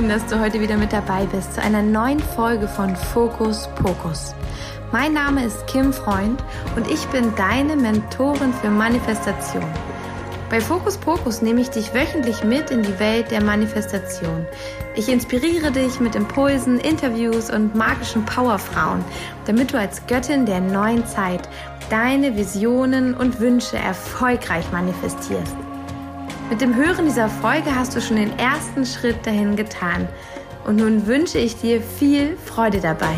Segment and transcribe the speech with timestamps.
[0.00, 4.34] schön, dass du heute wieder mit dabei bist zu einer neuen Folge von Fokus Pokus.
[4.92, 6.42] Mein Name ist Kim Freund
[6.74, 9.64] und ich bin deine Mentorin für Manifestation.
[10.48, 14.46] Bei Fokus Pokus nehme ich dich wöchentlich mit in die Welt der Manifestation.
[14.94, 19.04] Ich inspiriere dich mit Impulsen, Interviews und magischen Powerfrauen,
[19.44, 21.46] damit du als Göttin der neuen Zeit
[21.90, 25.56] deine Visionen und Wünsche erfolgreich manifestierst.
[26.50, 30.08] Mit dem Hören dieser Folge hast du schon den ersten Schritt dahin getan.
[30.66, 33.14] Und nun wünsche ich dir viel Freude dabei.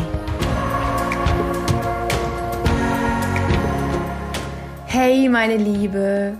[4.85, 6.37] Hey meine Liebe,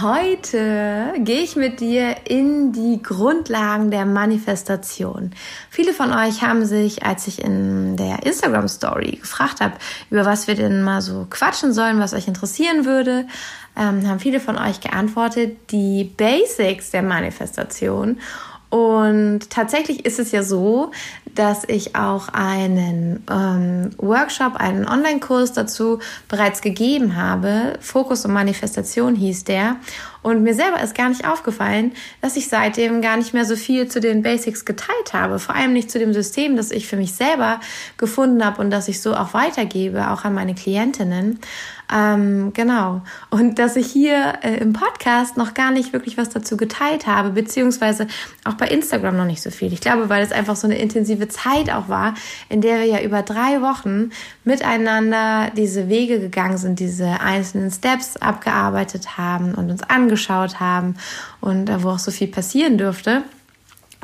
[0.00, 5.32] heute gehe ich mit dir in die Grundlagen der Manifestation.
[5.68, 9.74] Viele von euch haben sich, als ich in der Instagram Story gefragt habe,
[10.10, 13.26] über was wir denn mal so quatschen sollen, was euch interessieren würde,
[13.76, 18.18] ähm, haben viele von euch geantwortet, die Basics der Manifestation.
[18.70, 20.92] Und tatsächlich ist es ja so,
[21.34, 27.78] dass ich auch einen ähm, Workshop, einen Online-Kurs dazu bereits gegeben habe.
[27.80, 29.76] Fokus und Manifestation hieß der.
[30.22, 33.88] Und mir selber ist gar nicht aufgefallen, dass ich seitdem gar nicht mehr so viel
[33.88, 35.38] zu den Basics geteilt habe.
[35.38, 37.60] Vor allem nicht zu dem System, das ich für mich selber
[37.96, 41.40] gefunden habe und das ich so auch weitergebe, auch an meine Klientinnen.
[41.92, 43.02] Ähm, genau.
[43.30, 47.30] Und dass ich hier äh, im Podcast noch gar nicht wirklich was dazu geteilt habe,
[47.30, 48.06] beziehungsweise
[48.44, 49.72] auch bei Instagram noch nicht so viel.
[49.72, 52.14] Ich glaube, weil es einfach so eine intensive Zeit auch war,
[52.48, 54.10] in der wir ja über drei Wochen
[54.50, 60.96] miteinander diese Wege gegangen sind, diese einzelnen Steps abgearbeitet haben und uns angeschaut haben
[61.40, 63.22] und wo auch so viel passieren dürfte.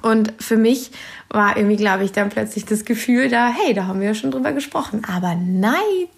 [0.03, 0.93] Und für mich
[1.29, 4.31] war irgendwie, glaube ich, dann plötzlich das Gefühl da, hey, da haben wir ja schon
[4.31, 5.03] drüber gesprochen.
[5.13, 6.09] Aber nein,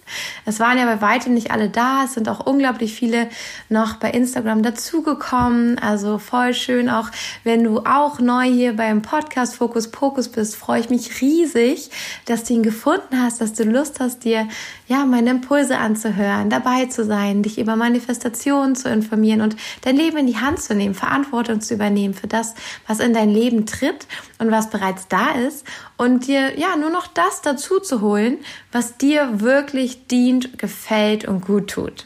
[0.45, 2.03] es waren ja bei weitem nicht alle da.
[2.05, 3.27] Es sind auch unglaublich viele
[3.69, 5.79] noch bei Instagram dazugekommen.
[5.79, 7.09] Also voll schön auch,
[7.43, 11.89] wenn du auch neu hier beim Podcast Fokus Pokus bist, freue ich mich riesig,
[12.25, 14.47] dass du ihn gefunden hast, dass du Lust hast, dir
[14.87, 20.17] ja meine Impulse anzuhören, dabei zu sein, dich über Manifestationen zu informieren und dein Leben
[20.17, 22.53] in die Hand zu nehmen, Verantwortung zu übernehmen für das,
[22.87, 24.07] was in dein Leben tritt
[24.39, 25.65] und was bereits da ist
[25.97, 28.39] und dir ja nur noch das dazu zu holen,
[28.71, 32.05] was dir wirklich dient, gefällt und gut tut.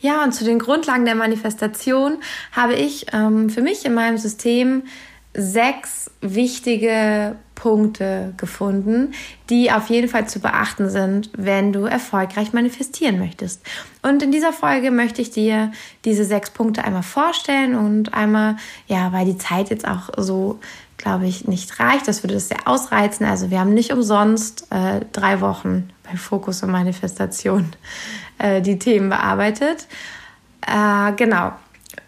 [0.00, 2.18] Ja, und zu den Grundlagen der Manifestation
[2.50, 4.82] habe ich ähm, für mich in meinem System
[5.32, 9.14] sechs wichtige Punkte gefunden,
[9.48, 13.62] die auf jeden Fall zu beachten sind, wenn du erfolgreich manifestieren möchtest.
[14.02, 15.70] Und in dieser Folge möchte ich dir
[16.04, 18.56] diese sechs Punkte einmal vorstellen und einmal,
[18.88, 20.58] ja, weil die Zeit jetzt auch so,
[20.96, 23.26] glaube ich, nicht reicht, das würde es sehr ausreizen.
[23.26, 27.70] Also wir haben nicht umsonst äh, drei Wochen bei Fokus und Manifestation
[28.38, 29.86] äh, die Themen bearbeitet.
[30.66, 31.52] Äh, genau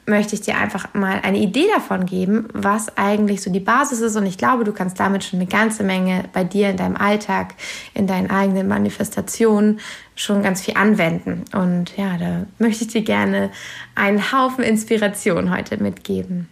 [0.06, 4.16] möchte ich dir einfach mal eine Idee davon geben, was eigentlich so die Basis ist.
[4.16, 7.54] Und ich glaube, du kannst damit schon eine ganze Menge bei dir in deinem Alltag,
[7.94, 9.80] in deinen eigenen Manifestationen
[10.14, 11.44] schon ganz viel anwenden.
[11.54, 13.50] Und ja, da möchte ich dir gerne
[13.94, 16.48] einen Haufen Inspiration heute mitgeben.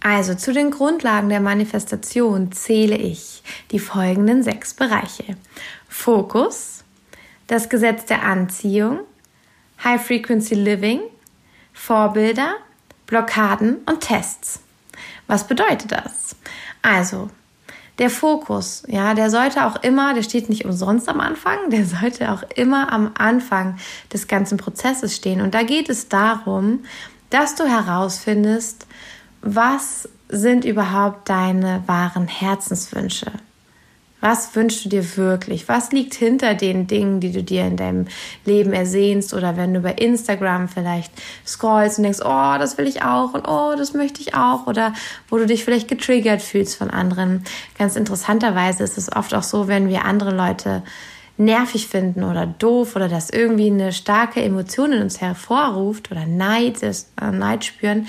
[0.00, 5.36] Also zu den Grundlagen der Manifestation zähle ich die folgenden sechs Bereiche.
[5.88, 6.84] Fokus,
[7.48, 9.00] das Gesetz der Anziehung,
[9.82, 11.00] High Frequency Living,
[11.72, 12.54] Vorbilder,
[13.08, 14.60] Blockaden und Tests.
[15.26, 16.36] Was bedeutet das?
[16.82, 17.30] Also,
[17.98, 22.30] der Fokus, ja, der sollte auch immer, der steht nicht umsonst am Anfang, der sollte
[22.30, 23.76] auch immer am Anfang
[24.12, 25.40] des ganzen Prozesses stehen.
[25.40, 26.84] Und da geht es darum,
[27.30, 28.86] dass du herausfindest,
[29.42, 33.32] was sind überhaupt deine wahren Herzenswünsche?
[34.20, 35.68] Was wünschst du dir wirklich?
[35.68, 38.06] Was liegt hinter den Dingen, die du dir in deinem
[38.44, 39.32] Leben ersehnst?
[39.32, 41.12] Oder wenn du bei Instagram vielleicht
[41.46, 44.66] scrollst und denkst, oh, das will ich auch und oh, das möchte ich auch.
[44.66, 44.92] Oder
[45.28, 47.44] wo du dich vielleicht getriggert fühlst von anderen.
[47.78, 50.82] Ganz interessanterweise ist es oft auch so, wenn wir andere Leute
[51.36, 56.82] nervig finden oder doof oder das irgendwie eine starke Emotion in uns hervorruft oder Neid,
[56.82, 56.92] äh,
[57.30, 58.08] Neid spüren,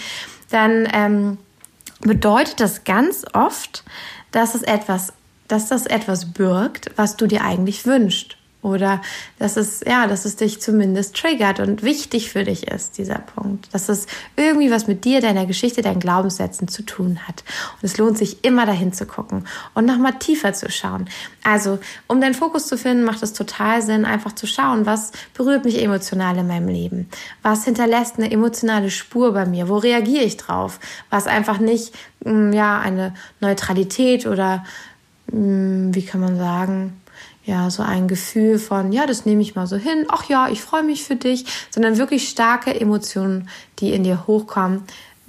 [0.49, 1.37] dann ähm,
[2.01, 3.83] bedeutet das ganz oft,
[4.31, 5.13] dass es etwas
[5.49, 8.37] dass das etwas birgt, was du dir eigentlich wünschst.
[8.61, 9.01] Oder
[9.37, 13.73] dass es, ja, dass es dich zumindest triggert und wichtig für dich ist, dieser Punkt.
[13.73, 14.05] Dass es
[14.35, 17.45] irgendwie was mit dir, deiner Geschichte, deinen Glaubenssätzen zu tun hat.
[17.75, 21.07] Und es lohnt sich immer dahin zu gucken und nochmal tiefer zu schauen.
[21.41, 25.63] Also, um deinen Fokus zu finden, macht es total Sinn, einfach zu schauen, was berührt
[25.63, 27.09] mich emotional in meinem Leben?
[27.41, 29.69] Was hinterlässt eine emotionale Spur bei mir?
[29.69, 30.81] Wo reagiere ich drauf?
[31.09, 34.65] Was einfach nicht, mm, ja, eine Neutralität oder
[35.31, 37.01] wie kann man sagen,
[37.45, 40.61] ja, so ein Gefühl von, ja, das nehme ich mal so hin, ach ja, ich
[40.61, 43.49] freue mich für dich, sondern wirklich starke Emotionen,
[43.79, 44.83] die in dir hochkommen,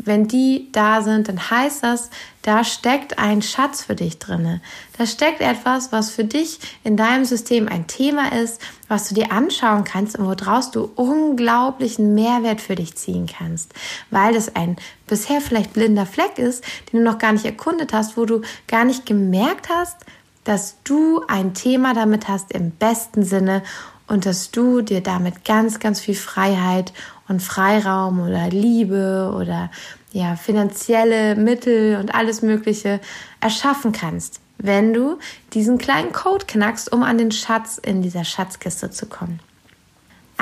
[0.05, 2.11] wenn die da sind, dann heißt das,
[2.43, 4.61] da steckt ein Schatz für dich drinne.
[4.97, 9.31] Da steckt etwas, was für dich in deinem System ein Thema ist, was du dir
[9.31, 13.75] anschauen kannst und woraus du unglaublichen Mehrwert für dich ziehen kannst,
[14.11, 14.76] weil das ein
[15.06, 18.85] bisher vielleicht blinder Fleck ist, den du noch gar nicht erkundet hast, wo du gar
[18.85, 19.96] nicht gemerkt hast,
[20.44, 23.62] dass du ein Thema damit hast im besten Sinne
[24.11, 26.93] und dass du dir damit ganz, ganz viel Freiheit
[27.31, 29.71] und Freiraum oder Liebe oder
[30.12, 33.00] ja, finanzielle Mittel und alles Mögliche
[33.41, 35.19] erschaffen kannst, wenn du
[35.53, 39.38] diesen kleinen Code knackst, um an den Schatz in dieser Schatzkiste zu kommen.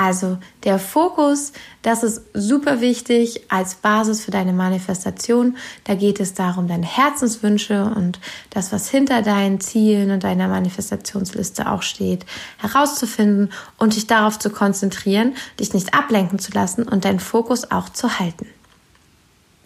[0.01, 1.51] Also der Fokus,
[1.81, 5.57] das ist super wichtig als Basis für deine Manifestation.
[5.83, 11.69] Da geht es darum, deine Herzenswünsche und das, was hinter deinen Zielen und deiner Manifestationsliste
[11.69, 12.25] auch steht,
[12.59, 17.89] herauszufinden und dich darauf zu konzentrieren, dich nicht ablenken zu lassen und deinen Fokus auch
[17.89, 18.47] zu halten.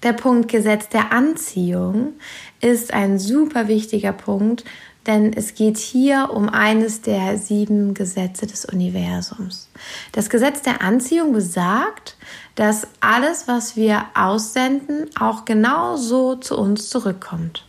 [0.01, 2.13] Der Punkt Gesetz der Anziehung
[2.59, 4.65] ist ein super wichtiger Punkt,
[5.07, 9.69] denn es geht hier um eines der sieben Gesetze des Universums.
[10.11, 12.15] Das Gesetz der Anziehung besagt,
[12.55, 17.65] dass alles, was wir aussenden, auch genau so zu uns zurückkommt.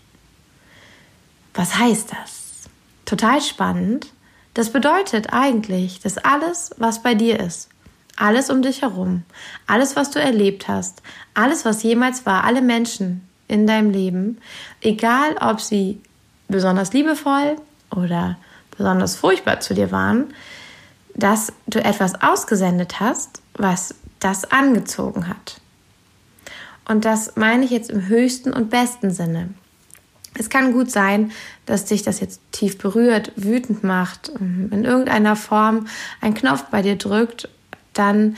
[1.55, 2.69] Was heißt das?
[3.05, 4.09] Total spannend.
[4.55, 7.69] Das bedeutet eigentlich, dass alles, was bei dir ist,
[8.17, 9.25] alles um dich herum,
[9.67, 11.03] alles, was du erlebt hast,
[11.35, 14.39] alles, was jemals war, alle Menschen in deinem Leben,
[14.81, 16.01] egal ob sie
[16.49, 17.57] besonders liebevoll
[17.91, 18.37] oder
[18.77, 20.35] besonders furchtbar zu dir waren,
[21.15, 25.61] dass du etwas ausgesendet hast, was das angezogen hat.
[26.89, 29.51] Und das meine ich jetzt im höchsten und besten Sinne.
[30.37, 31.31] Es kann gut sein,
[31.65, 35.87] dass dich das jetzt tief berührt, wütend macht, in irgendeiner Form
[36.21, 37.49] ein Knopf bei dir drückt,
[37.93, 38.37] dann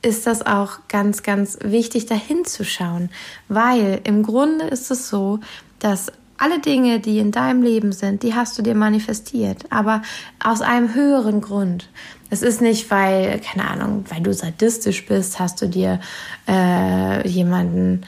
[0.00, 3.10] ist das auch ganz, ganz wichtig, dahin zu schauen,
[3.48, 5.40] weil im Grunde ist es so,
[5.78, 10.02] dass alle Dinge, die in deinem Leben sind, die hast du dir manifestiert, aber
[10.42, 11.88] aus einem höheren Grund.
[12.30, 16.00] Es ist nicht, weil, keine Ahnung, weil du sadistisch bist, hast du dir
[16.48, 18.02] äh, jemanden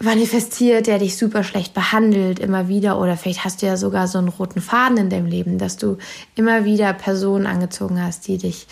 [0.00, 2.98] manifestiert, der dich super schlecht behandelt, immer wieder.
[3.00, 5.98] Oder vielleicht hast du ja sogar so einen roten Faden in deinem Leben, dass du
[6.34, 8.66] immer wieder Personen angezogen hast, die dich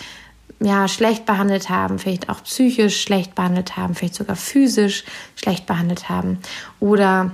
[0.61, 5.05] ja, schlecht behandelt haben, vielleicht auch psychisch schlecht behandelt haben, vielleicht sogar physisch
[5.37, 6.39] schlecht behandelt haben.
[6.81, 7.33] Oder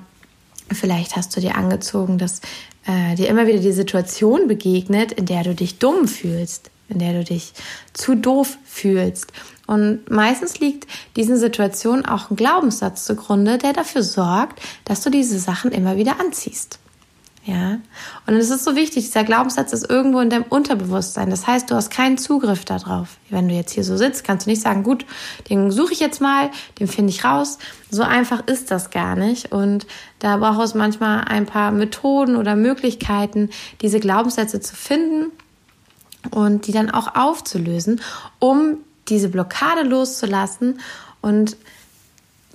[0.71, 2.41] Vielleicht hast du dir angezogen, dass
[2.87, 7.13] äh, dir immer wieder die Situation begegnet, in der du dich dumm fühlst, in der
[7.13, 7.53] du dich
[7.93, 9.33] zu doof fühlst.
[9.67, 15.39] Und meistens liegt diesen Situationen auch ein Glaubenssatz zugrunde, der dafür sorgt, dass du diese
[15.39, 16.79] Sachen immer wieder anziehst.
[17.47, 17.79] Ja.
[18.27, 21.29] Und es ist so wichtig, dieser Glaubenssatz ist irgendwo in deinem Unterbewusstsein.
[21.29, 23.19] Das heißt, du hast keinen Zugriff darauf.
[23.29, 25.05] Wenn du jetzt hier so sitzt, kannst du nicht sagen, gut,
[25.51, 26.51] den suche ich jetzt mal,
[26.81, 27.59] den finde ich raus.
[27.91, 29.53] So einfach ist das gar nicht.
[29.53, 29.87] Und
[30.21, 33.51] da braucht es manchmal ein paar Methoden oder Möglichkeiten,
[33.83, 35.31] diese Glaubenssätze zu finden
[36.31, 38.01] und die dann auch aufzulösen,
[38.39, 40.81] um diese Blockade loszulassen
[41.21, 41.59] und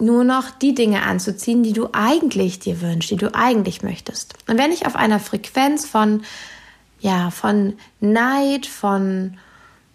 [0.02, 4.34] nur noch die Dinge anzuziehen, die du eigentlich dir wünschst, die du eigentlich möchtest.
[4.48, 6.24] Und wenn ich auf einer Frequenz von,
[7.00, 9.38] ja, von Neid, von,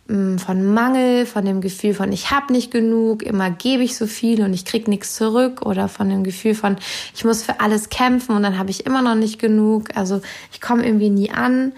[0.09, 4.07] mm, von Mangel, von dem Gefühl von ich habe nicht genug, immer gebe ich so
[4.07, 6.77] viel und ich krieg nichts zurück oder von dem Gefühl von
[7.15, 10.21] ich muss für alles kämpfen und dann habe ich immer noch nicht genug, also
[10.53, 11.73] ich komme irgendwie nie an,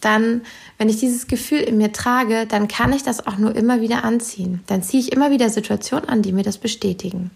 [0.00, 0.42] dann,
[0.78, 4.04] wenn ich dieses Gefühl in mir trage, dann kann ich das auch nur immer wieder
[4.04, 4.62] anziehen.
[4.66, 7.30] Dann ziehe ich immer wieder Situationen an, die mir das bestätigen.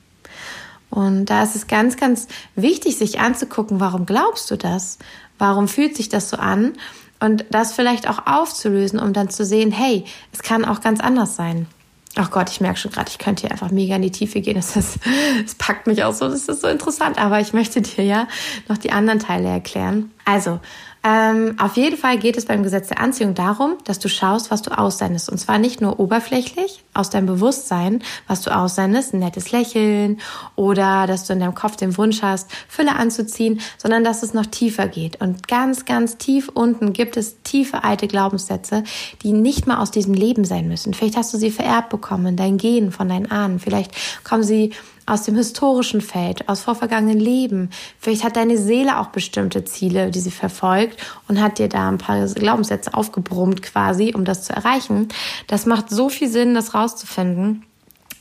[0.95, 4.99] Und da ist es ganz, ganz wichtig, sich anzugucken, warum glaubst du das?
[5.39, 6.75] Warum fühlt sich das so an?
[7.19, 11.35] Und das vielleicht auch aufzulösen, um dann zu sehen, hey, es kann auch ganz anders
[11.35, 11.67] sein.
[12.15, 14.55] Ach Gott, ich merke schon gerade, ich könnte hier einfach mega in die Tiefe gehen.
[14.65, 15.01] Das, ist,
[15.43, 17.19] das packt mich auch so, das ist so interessant.
[17.19, 18.29] Aber ich möchte dir ja
[18.69, 20.13] noch die anderen Teile erklären.
[20.25, 20.61] Also,
[21.07, 24.63] ähm, auf jeden Fall geht es beim Gesetz der Anziehung darum, dass du schaust, was
[24.63, 25.29] du aussendest.
[25.29, 30.19] Und zwar nicht nur oberflächlich aus deinem Bewusstsein, was du aussendest, ein nettes Lächeln
[30.57, 34.47] oder dass du in deinem Kopf den Wunsch hast, Fülle anzuziehen, sondern dass es noch
[34.47, 35.21] tiefer geht.
[35.21, 38.83] Und ganz, ganz tief unten gibt es tiefe alte Glaubenssätze,
[39.23, 40.95] die nicht mal aus diesem Leben sein müssen.
[40.95, 43.59] Vielleicht hast du sie vererbt bekommen, dein Gen von deinen Ahnen.
[43.59, 43.93] Vielleicht
[44.25, 44.73] kommen sie
[45.07, 47.71] aus dem historischen Feld, aus vorvergangenen Leben.
[47.99, 51.99] Vielleicht hat deine Seele auch bestimmte Ziele, die sie verfolgt und hat dir da ein
[51.99, 55.09] paar Glaubenssätze aufgebrummt quasi, um das zu erreichen.
[55.47, 57.65] Das macht so viel Sinn, das rauszufinden.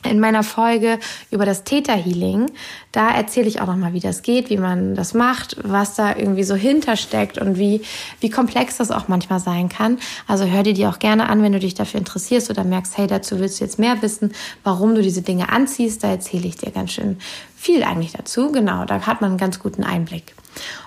[0.04, 1.00] In meiner Folge
[1.32, 2.52] über das Theta Healing,
[2.92, 6.44] da erzähle ich auch nochmal, wie das geht, wie man das macht, was da irgendwie
[6.44, 7.82] so hintersteckt und wie,
[8.20, 9.98] wie komplex das auch manchmal sein kann.
[10.28, 13.08] Also hör dir die auch gerne an, wenn du dich dafür interessierst oder merkst, hey,
[13.08, 14.34] dazu willst du jetzt mehr wissen,
[14.64, 16.04] warum du diese Dinge anziehst.
[16.04, 17.18] Da erzähle ich dir ganz schön
[17.56, 18.52] viel eigentlich dazu.
[18.52, 20.36] Genau, da hat man einen ganz guten Einblick.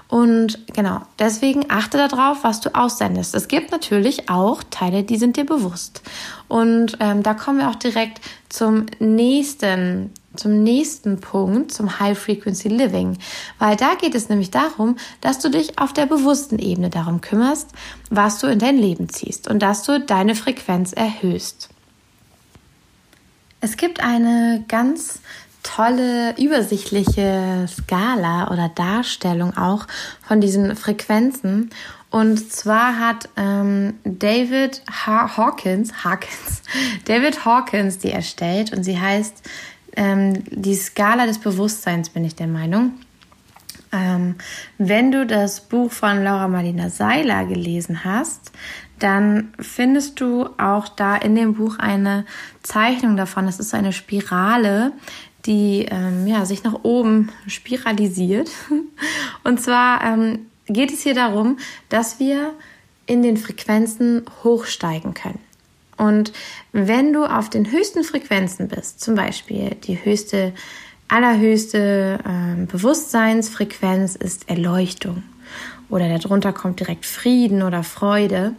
[0.09, 3.35] Und genau, deswegen achte darauf, was du aussendest.
[3.35, 6.03] Es gibt natürlich auch Teile, die sind dir bewusst.
[6.47, 12.69] Und ähm, da kommen wir auch direkt zum nächsten, zum nächsten Punkt, zum High Frequency
[12.69, 13.19] Living.
[13.59, 17.71] Weil da geht es nämlich darum, dass du dich auf der bewussten Ebene darum kümmerst,
[18.09, 21.69] was du in dein Leben ziehst und dass du deine Frequenz erhöhst.
[23.61, 25.21] Es gibt eine ganz
[25.67, 29.87] tolle, übersichtliche Skala oder Darstellung auch
[30.27, 31.71] von diesen Frequenzen.
[32.11, 36.63] Und zwar hat ähm, David ha Hawkins, Hawkins,
[37.05, 39.43] David Hawkins die erstellt und sie heißt
[39.97, 42.93] ähm, die Skala des Bewusstseins, bin ich der Meinung.
[43.93, 44.37] Ähm,
[44.79, 48.53] wenn du das Buch von Laura Marlina Seiler gelesen hast,
[48.99, 52.25] dann findest du auch da in dem Buch eine
[52.63, 53.47] Zeichnung davon.
[53.47, 54.93] Das ist eine Spirale,
[55.47, 58.51] die ähm, ja, sich nach oben spiralisiert.
[59.45, 62.55] Und zwar ähm, geht es hier darum, dass wir
[63.07, 65.39] in den Frequenzen hochsteigen können.
[65.97, 66.33] Und
[66.73, 70.53] wenn du auf den höchsten Frequenzen bist, zum Beispiel die höchste,
[71.09, 75.23] allerhöchste äh, Bewusstseinsfrequenz ist Erleuchtung
[75.89, 78.55] oder darunter kommt direkt Frieden oder Freude,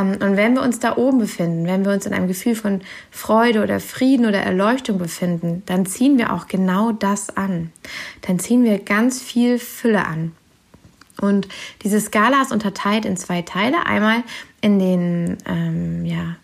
[0.00, 2.80] und wenn wir uns da oben befinden, wenn wir uns in einem Gefühl von
[3.12, 7.70] Freude oder Frieden oder Erleuchtung befinden, dann ziehen wir auch genau das an.
[8.22, 10.32] Dann ziehen wir ganz viel Fülle an.
[11.20, 11.46] Und
[11.82, 13.86] diese Skala ist unterteilt in zwei Teile.
[13.86, 14.24] Einmal
[14.60, 16.36] in den, ähm, ja,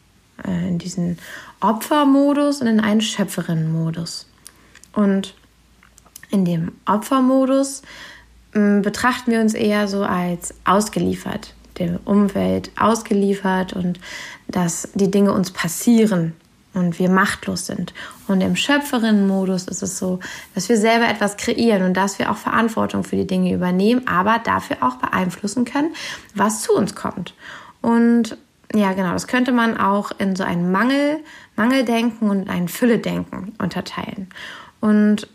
[0.47, 1.19] äh, in diesen
[1.59, 4.28] Opfermodus und in einen Schöpferinnenmodus.
[4.92, 5.35] Und
[6.30, 7.83] in dem Opfermodus
[8.54, 14.00] äh, betrachten wir uns eher so als ausgeliefert der Umwelt ausgeliefert und
[14.49, 16.35] dass die Dinge uns passieren
[16.75, 17.93] und wir machtlos sind.
[18.29, 20.21] Und im Schöpferinnenmodus ist es so,
[20.55, 24.39] dass wir selber etwas kreieren und dass wir auch Verantwortung für die Dinge übernehmen, aber
[24.39, 25.95] dafür auch beeinflussen können,
[26.35, 27.35] was zu uns kommt.
[27.81, 28.37] Und
[28.73, 31.19] ja, genau, das könnte man auch in so ein Mangel,
[31.57, 34.29] Mangeldenken und ein Fülledenken unterteilen.
[34.81, 35.29] Und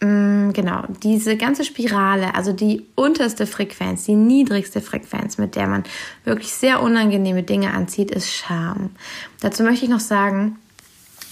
[0.00, 5.84] genau, diese ganze Spirale, also die unterste Frequenz, die niedrigste Frequenz, mit der man
[6.24, 8.90] wirklich sehr unangenehme Dinge anzieht, ist Scham.
[9.40, 10.58] Dazu möchte ich noch sagen,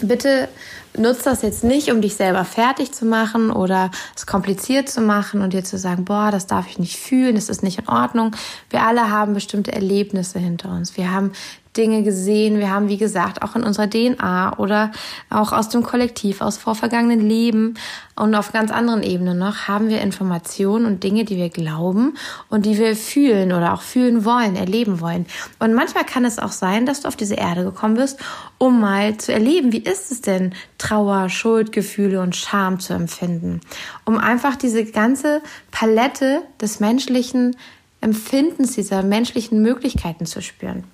[0.01, 0.49] bitte
[0.97, 5.43] nutzt das jetzt nicht, um dich selber fertig zu machen oder es kompliziert zu machen
[5.43, 8.35] und dir zu sagen, boah, das darf ich nicht fühlen, das ist nicht in Ordnung.
[8.71, 10.97] Wir alle haben bestimmte Erlebnisse hinter uns.
[10.97, 11.33] Wir haben
[11.77, 12.59] Dinge gesehen.
[12.59, 14.93] Wir haben, wie gesagt, auch in unserer DNA oder
[15.31, 17.75] auch aus dem Kollektiv, aus vorvergangenen Leben
[18.17, 22.17] und auf ganz anderen Ebenen noch, haben wir Informationen und Dinge, die wir glauben
[22.49, 25.27] und die wir fühlen oder auch fühlen wollen, erleben wollen.
[25.59, 28.21] Und manchmal kann es auch sein, dass du auf diese Erde gekommen bist,
[28.59, 33.61] um mal zu erleben, wie ist es denn, Trauer, Schuldgefühle und Scham zu empfinden.
[34.05, 37.57] Um einfach diese ganze Palette des menschlichen
[38.01, 40.85] Empfindens, dieser menschlichen Möglichkeiten zu spüren.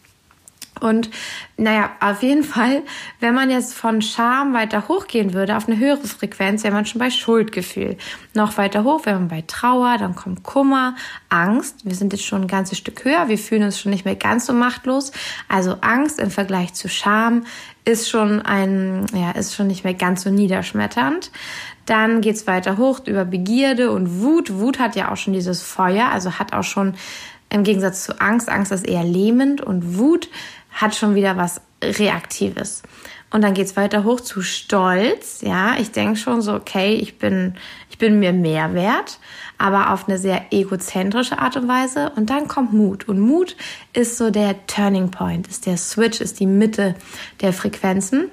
[0.80, 1.10] Und
[1.56, 2.82] naja, auf jeden Fall,
[3.20, 6.98] wenn man jetzt von Scham weiter hochgehen würde, auf eine höhere Frequenz, wäre man schon
[6.98, 7.96] bei Schuldgefühl.
[8.34, 10.96] Noch weiter hoch wäre man bei Trauer, dann kommt Kummer,
[11.28, 11.84] Angst.
[11.84, 14.46] Wir sind jetzt schon ein ganzes Stück höher, wir fühlen uns schon nicht mehr ganz
[14.46, 15.12] so machtlos.
[15.48, 17.44] Also Angst im Vergleich zu Scham
[17.84, 21.30] ist schon ein, ja, ist schon nicht mehr ganz so niederschmetternd.
[21.86, 24.58] Dann geht's weiter hoch über Begierde und Wut.
[24.58, 26.94] Wut hat ja auch schon dieses Feuer, also hat auch schon
[27.52, 30.28] im Gegensatz zu Angst, Angst ist eher lähmend und Wut
[30.80, 32.82] hat schon wieder was Reaktives.
[33.32, 35.40] Und dann geht's weiter hoch zu Stolz.
[35.42, 37.54] Ja, ich denke schon so, okay, ich bin,
[37.88, 39.20] ich bin mir mehr wert,
[39.56, 42.10] aber auf eine sehr egozentrische Art und Weise.
[42.16, 43.08] Und dann kommt Mut.
[43.08, 43.56] Und Mut
[43.92, 46.96] ist so der Turning Point, ist der Switch, ist die Mitte
[47.40, 48.30] der Frequenzen.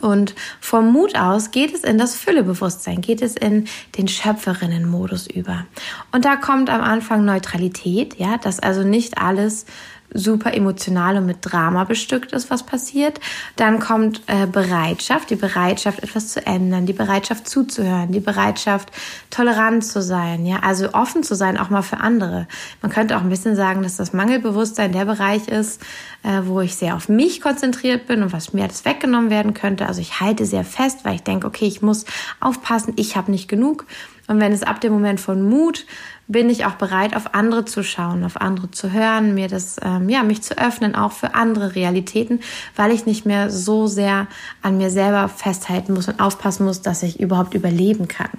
[0.00, 3.66] Und vom Mut aus geht es in das Füllebewusstsein, geht es in
[3.98, 5.66] den Schöpferinnenmodus über.
[6.12, 9.66] Und da kommt am Anfang Neutralität, ja, dass also nicht alles
[10.12, 13.20] super emotional und mit Drama bestückt ist, was passiert.
[13.56, 18.90] Dann kommt äh, Bereitschaft, die Bereitschaft, etwas zu ändern, die Bereitschaft zuzuhören, die Bereitschaft,
[19.30, 22.46] tolerant zu sein, ja, also offen zu sein, auch mal für andere.
[22.82, 25.82] Man könnte auch ein bisschen sagen, dass das Mangelbewusstsein der Bereich ist,
[26.22, 29.86] äh, wo ich sehr auf mich konzentriert bin und was mir alles weggenommen werden könnte.
[29.86, 32.04] Also ich halte sehr fest, weil ich denke, okay, ich muss
[32.40, 33.86] aufpassen, ich habe nicht genug.
[34.30, 35.86] Und wenn es ab dem Moment von Mut
[36.30, 40.08] bin ich auch bereit, auf andere zu schauen, auf andere zu hören, mir das, ähm,
[40.08, 42.40] ja, mich zu öffnen, auch für andere Realitäten,
[42.76, 44.28] weil ich nicht mehr so sehr
[44.62, 48.30] an mir selber festhalten muss und aufpassen muss, dass ich überhaupt überleben kann.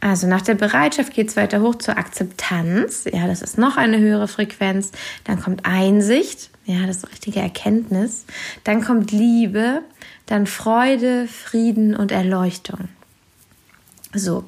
[0.00, 3.04] Also nach der Bereitschaft geht es weiter hoch zur Akzeptanz.
[3.12, 4.92] Ja, das ist noch eine höhere Frequenz.
[5.24, 6.50] Dann kommt Einsicht.
[6.66, 8.24] Ja, das ist richtige Erkenntnis.
[8.62, 9.82] Dann kommt Liebe.
[10.26, 12.88] Dann Freude, Frieden und Erleuchtung.
[14.14, 14.44] So,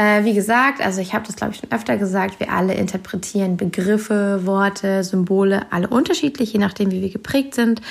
[0.00, 3.58] äh, wie gesagt, also ich habe das glaube ich schon öfter gesagt, wir alle interpretieren
[3.58, 7.82] Begriffe, Worte, Symbole, alle unterschiedlich, je nachdem, wie wir geprägt sind.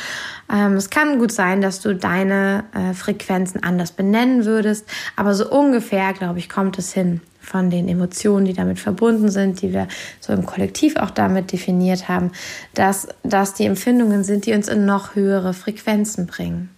[0.52, 5.48] Ähm, es kann gut sein, dass du deine äh, Frequenzen anders benennen würdest, aber so
[5.52, 9.88] ungefähr, glaube ich, kommt es hin von den Emotionen, die damit verbunden sind, die wir
[10.20, 12.32] so im Kollektiv auch damit definiert haben,
[12.74, 16.70] dass das die Empfindungen sind, die uns in noch höhere Frequenzen bringen.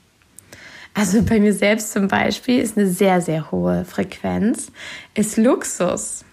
[0.94, 4.72] Also bei mir selbst zum Beispiel ist eine sehr, sehr hohe Frequenz,
[5.14, 6.26] ist Luxus.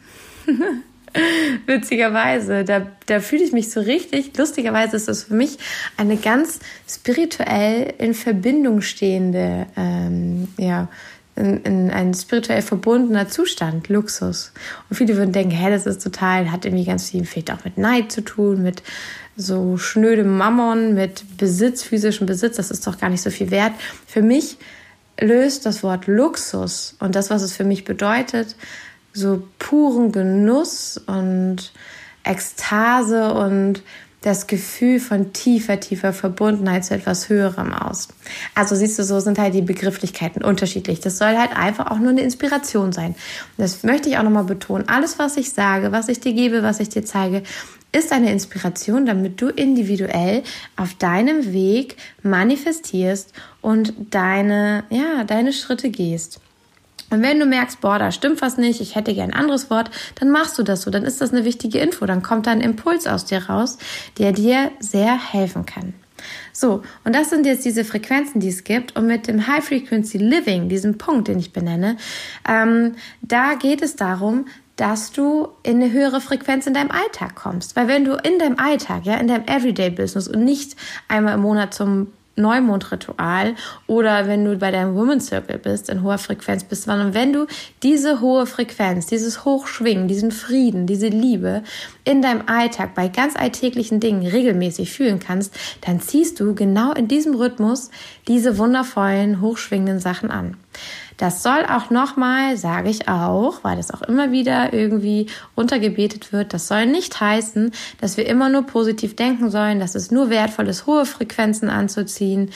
[1.66, 4.36] Witzigerweise, da, da fühle ich mich so richtig.
[4.36, 5.58] Lustigerweise ist das für mich
[5.96, 10.88] eine ganz spirituell in Verbindung stehende, ähm, ja,
[11.36, 14.52] in, in ein spirituell verbundener Zustand, Luxus.
[14.90, 17.78] Und viele würden denken, hä, das ist total, hat irgendwie ganz viel, vielleicht auch mit
[17.78, 18.82] Neid zu tun, mit
[19.38, 23.72] so schnödem Mammon, mit Besitz, physischem Besitz, das ist doch gar nicht so viel wert.
[24.06, 24.58] Für mich
[25.20, 28.56] löst das Wort Luxus und das, was es für mich bedeutet,
[29.12, 31.72] so puren Genuss und
[32.24, 33.82] Ekstase und
[34.22, 38.08] das Gefühl von tiefer, tiefer Verbundenheit zu etwas Höherem aus.
[38.56, 40.98] Also siehst du, so sind halt die Begrifflichkeiten unterschiedlich.
[40.98, 43.14] Das soll halt einfach auch nur eine Inspiration sein.
[43.56, 44.88] das möchte ich auch nochmal betonen.
[44.88, 47.44] Alles, was ich sage, was ich dir gebe, was ich dir zeige,
[47.92, 50.42] ist eine Inspiration, damit du individuell
[50.76, 56.40] auf deinem Weg manifestierst und deine, ja, deine Schritte gehst.
[57.10, 59.90] Und wenn du merkst, boah, da stimmt was nicht, ich hätte gern ein anderes Wort,
[60.16, 62.60] dann machst du das so, dann ist das eine wichtige Info, dann kommt da ein
[62.60, 63.78] Impuls aus dir raus,
[64.18, 65.94] der dir sehr helfen kann.
[66.52, 68.96] So, und das sind jetzt diese Frequenzen, die es gibt.
[68.96, 71.96] Und mit dem High Frequency Living, diesem Punkt, den ich benenne,
[72.46, 74.46] ähm, da geht es darum,
[74.78, 77.76] dass du in eine höhere Frequenz in deinem Alltag kommst.
[77.76, 80.76] Weil wenn du in deinem Alltag, ja, in deinem Everyday Business und nicht
[81.08, 82.06] einmal im Monat zum
[82.38, 83.56] Neumondritual
[83.88, 87.46] oder wenn du bei deinem Women's Circle bist, in hoher Frequenz bist, sondern wenn du
[87.82, 91.64] diese hohe Frequenz, dieses Hochschwingen, diesen Frieden, diese Liebe
[92.04, 97.08] in deinem Alltag bei ganz alltäglichen Dingen regelmäßig fühlen kannst, dann ziehst du genau in
[97.08, 97.90] diesem Rhythmus
[98.28, 100.56] diese wundervollen, hochschwingenden Sachen an.
[101.18, 105.26] Das soll auch nochmal, sage ich auch, weil das auch immer wieder irgendwie
[105.56, 110.12] untergebetet wird, das soll nicht heißen, dass wir immer nur positiv denken sollen, dass es
[110.12, 112.50] nur wertvoll ist, hohe Frequenzen anzuziehen.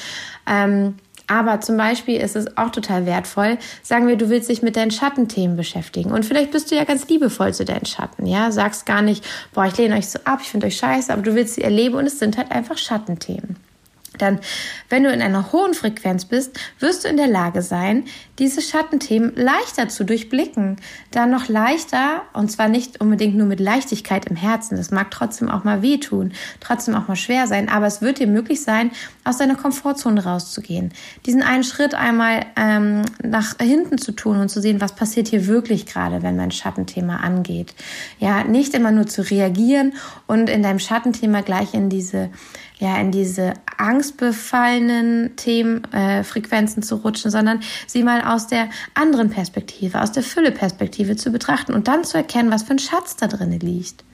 [0.49, 0.95] Ähm,
[1.27, 4.91] aber zum Beispiel ist es auch total wertvoll, sagen wir, du willst dich mit deinen
[4.91, 6.13] Schattenthemen beschäftigen.
[6.13, 8.53] Und vielleicht bist du ja ganz liebevoll zu deinen Schatten, ja?
[8.53, 11.35] Sagst gar nicht, boah, ich lehne euch so ab, ich finde euch scheiße, aber du
[11.35, 13.57] willst sie erleben und es sind halt einfach Schattenthemen.
[14.19, 14.41] Dann,
[14.89, 18.05] wenn du in einer hohen Frequenz bist, wirst du in der Lage sein,
[18.39, 20.77] diese Schattenthemen leichter zu durchblicken.
[21.11, 24.77] Dann noch leichter, und zwar nicht unbedingt nur mit Leichtigkeit im Herzen.
[24.77, 28.27] Das mag trotzdem auch mal wehtun, trotzdem auch mal schwer sein, aber es wird dir
[28.27, 28.91] möglich sein,
[29.25, 30.93] aus deiner Komfortzone rauszugehen.
[31.25, 35.47] Diesen einen Schritt einmal ähm, nach hinten zu tun und zu sehen, was passiert hier
[35.47, 37.75] wirklich gerade, wenn mein Schattenthema angeht.
[38.19, 39.95] Ja, nicht immer nur zu reagieren
[40.27, 42.31] und in deinem Schattenthema gleich in diese
[42.79, 49.29] ja in diese angstbefallenen Themen, äh, Frequenzen zu rutschen, sondern sie mal aus der anderen
[49.29, 53.27] Perspektive, aus der Fülle-Perspektive zu betrachten und dann zu erkennen, was für ein Schatz da
[53.27, 54.05] drin liegt.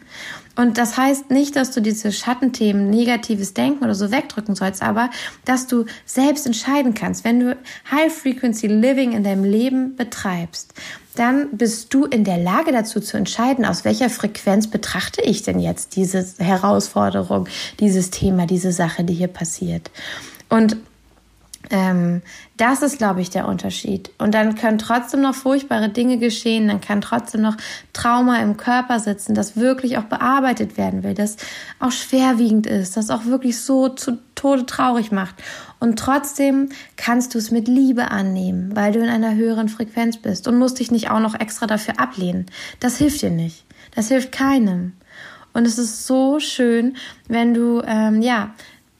[0.57, 5.11] Und das heißt nicht, dass du diese Schattenthemen, negatives Denken oder so wegdrücken sollst, aber
[5.45, 7.25] dass du selbst entscheiden kannst.
[7.25, 7.57] Wenn du
[7.93, 10.75] High Frequency Living in deinem Leben betreibst,
[11.19, 15.59] dann bist du in der Lage dazu zu entscheiden, aus welcher Frequenz betrachte ich denn
[15.59, 17.49] jetzt diese Herausforderung,
[17.81, 19.91] dieses Thema, diese Sache, die hier passiert.
[20.49, 20.77] Und
[21.71, 22.23] ähm,
[22.57, 24.11] das ist, glaube ich, der Unterschied.
[24.19, 27.57] Und dann können trotzdem noch furchtbare Dinge geschehen, dann kann trotzdem noch
[27.93, 31.37] Trauma im Körper sitzen, das wirklich auch bearbeitet werden will, das
[31.79, 35.35] auch schwerwiegend ist, das auch wirklich so zu Tode traurig macht.
[35.81, 40.49] Und trotzdem kannst du es mit Liebe annehmen, weil du in einer höheren Frequenz bist
[40.49, 42.47] und musst dich nicht auch noch extra dafür ablehnen.
[42.81, 43.65] Das hilft dir nicht.
[43.95, 44.93] Das hilft keinem.
[45.53, 46.97] Und es ist so schön,
[47.27, 48.55] wenn du, ähm, ja,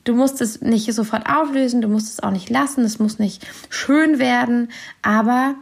[0.09, 3.47] Du musst es nicht sofort auflösen, du musst es auch nicht lassen, es muss nicht
[3.69, 4.71] schön werden,
[5.03, 5.55] aber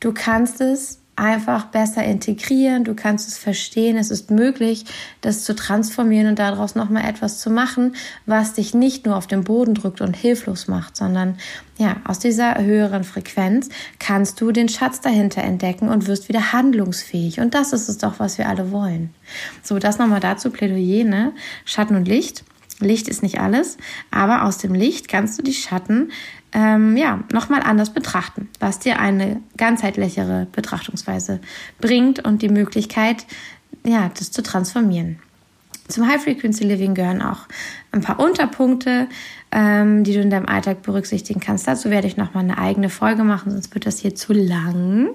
[0.00, 4.86] du kannst es einfach besser integrieren, du kannst es verstehen, es ist möglich,
[5.20, 9.44] das zu transformieren und daraus nochmal etwas zu machen, was dich nicht nur auf den
[9.44, 11.36] Boden drückt und hilflos macht, sondern
[11.76, 17.40] ja, aus dieser höheren Frequenz kannst du den Schatz dahinter entdecken und wirst wieder handlungsfähig.
[17.40, 19.14] Und das ist es doch, was wir alle wollen.
[19.62, 21.32] So, das nochmal dazu, Plädoyer, ne?
[21.64, 22.44] Schatten und Licht.
[22.80, 23.78] Licht ist nicht alles,
[24.10, 26.10] aber aus dem Licht kannst du die Schatten
[26.52, 31.40] ähm, ja, nochmal anders betrachten, was dir eine ganzheitlichere Betrachtungsweise
[31.80, 33.26] bringt und die Möglichkeit,
[33.84, 35.18] ja, das zu transformieren.
[35.90, 37.46] Zum High Frequency Living gehören auch
[37.92, 39.08] ein paar Unterpunkte,
[39.52, 41.66] ähm, die du in deinem Alltag berücksichtigen kannst.
[41.66, 45.08] Dazu werde ich nochmal eine eigene Folge machen, sonst wird das hier zu lang.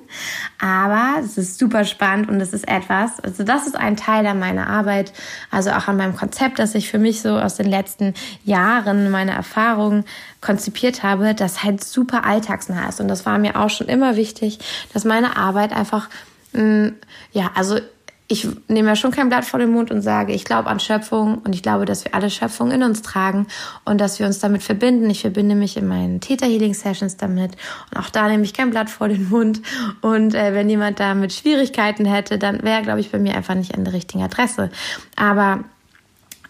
[0.60, 4.68] Aber es ist super spannend und es ist etwas, also das ist ein Teil meiner
[4.68, 5.14] Arbeit,
[5.52, 9.32] also auch an meinem Konzept, das ich für mich so aus den letzten Jahren, meine
[9.32, 10.04] Erfahrungen
[10.42, 13.00] konzipiert habe, das halt super alltagsnah ist.
[13.00, 14.60] Und das war mir auch schon immer wichtig,
[14.94, 16.10] dass meine Arbeit einfach,
[16.54, 16.88] mm,
[17.32, 17.80] ja, also
[18.28, 21.40] ich nehme ja schon kein Blatt vor den Mund und sage, ich glaube an Schöpfung
[21.40, 23.46] und ich glaube, dass wir alle Schöpfung in uns tragen
[23.84, 25.10] und dass wir uns damit verbinden.
[25.10, 27.52] Ich verbinde mich in meinen Theta Healing Sessions damit
[27.92, 29.62] und auch da nehme ich kein Blatt vor den Mund.
[30.02, 33.76] Und äh, wenn jemand damit Schwierigkeiten hätte, dann wäre, glaube ich, bei mir einfach nicht
[33.76, 34.72] an der richtigen Adresse.
[35.16, 35.64] Aber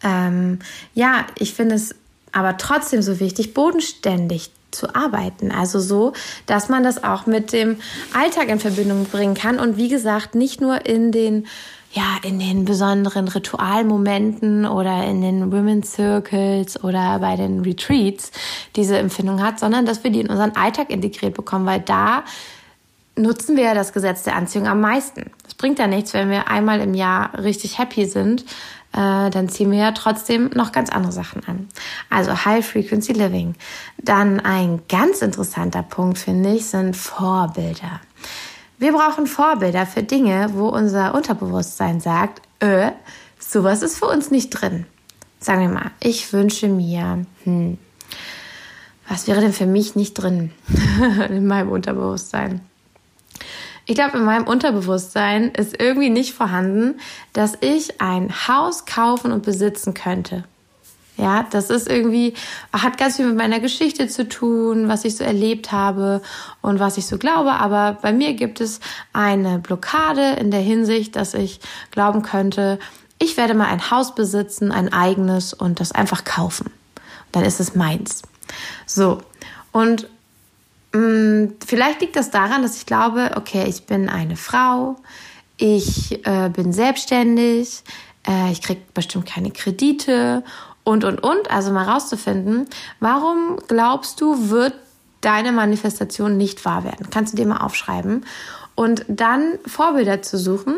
[0.02, 0.60] ähm,
[0.94, 1.94] ja, ich finde es
[2.32, 5.52] aber trotzdem so wichtig, bodenständig zu arbeiten.
[5.52, 6.14] Also so,
[6.46, 7.78] dass man das auch mit dem
[8.14, 11.48] Alltag in Verbindung bringen kann und wie gesagt, nicht nur in den
[11.92, 18.32] ja, in den besonderen Ritualmomenten oder in den Women's Circles oder bei den Retreats
[18.76, 22.26] diese Empfindung hat, sondern dass wir die in unseren Alltag integriert bekommen, weil da
[23.16, 25.32] nutzen wir ja das Gesetz der Anziehung am meisten.
[25.48, 28.44] Es bringt ja nichts, wenn wir einmal im Jahr richtig happy sind,
[28.96, 31.68] äh, dann ziehen wir ja trotzdem noch ganz andere Sachen an.
[32.10, 33.56] Also High Frequency Living.
[34.02, 38.00] Dann ein ganz interessanter Punkt, finde ich, sind Vorbilder.
[38.78, 42.92] Wir brauchen Vorbilder für Dinge, wo unser Unterbewusstsein sagt, äh,
[43.38, 44.86] sowas ist für uns nicht drin.
[45.40, 47.78] Sagen wir mal, ich wünsche mir, hm,
[49.10, 50.52] was wäre denn für mich nicht drin
[51.30, 52.62] in meinem Unterbewusstsein?
[53.86, 57.00] Ich glaube, in meinem Unterbewusstsein ist irgendwie nicht vorhanden,
[57.34, 60.44] dass ich ein Haus kaufen und besitzen könnte.
[61.18, 62.34] Ja, das ist irgendwie,
[62.74, 66.22] hat ganz viel mit meiner Geschichte zu tun, was ich so erlebt habe
[66.62, 67.54] und was ich so glaube.
[67.54, 68.82] Aber bei mir gibt es
[69.14, 72.80] eine Blockade in der Hinsicht, dass ich glauben könnte,
[73.18, 76.70] ich werde mal ein Haus besitzen, ein eigenes und das einfach kaufen.
[77.32, 78.24] Dann ist es meins.
[78.86, 79.22] So.
[79.72, 80.10] Und
[81.66, 84.98] vielleicht liegt das daran, dass ich glaube, okay, ich bin eine Frau,
[85.58, 87.84] ich äh, bin selbstständig,
[88.28, 90.44] äh, ich kriege bestimmt keine Kredite
[90.84, 91.52] und, und, und.
[91.52, 92.68] Also mal rauszufinden,
[93.00, 94.74] warum glaubst du, wird
[95.22, 97.10] deine Manifestation nicht wahr werden?
[97.10, 98.26] Kannst du dir mal aufschreiben.
[98.76, 100.76] Und dann Vorbilder zu suchen,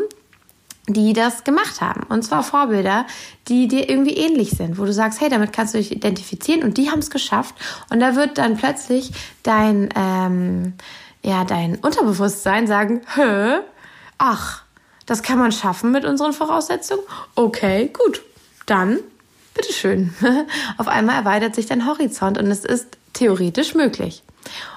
[0.88, 2.02] die das gemacht haben.
[2.08, 3.06] Und zwar Vorbilder,
[3.46, 6.78] die dir irgendwie ähnlich sind, wo du sagst, hey, damit kannst du dich identifizieren und
[6.78, 7.54] die haben es geschafft.
[7.90, 10.74] Und da wird dann plötzlich dein, ähm,
[11.22, 13.58] ja, dein Unterbewusstsein sagen, hä,
[14.16, 14.62] ach,
[15.06, 17.02] das kann man schaffen mit unseren Voraussetzungen?
[17.34, 18.22] Okay, gut,
[18.66, 18.98] dann
[19.54, 20.14] bitteschön.
[20.78, 24.22] Auf einmal erweitert sich dein Horizont und es ist theoretisch möglich.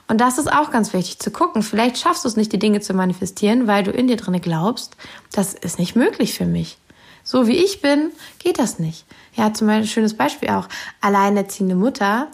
[0.07, 1.63] Und das ist auch ganz wichtig zu gucken.
[1.63, 4.95] Vielleicht schaffst du es nicht, die Dinge zu manifestieren, weil du in dir drinne glaubst,
[5.31, 6.77] das ist nicht möglich für mich.
[7.23, 9.05] So wie ich bin, geht das nicht.
[9.35, 10.67] Ja, zum Beispiel ein schönes Beispiel auch.
[11.01, 12.27] Alleinerziehende Mutter,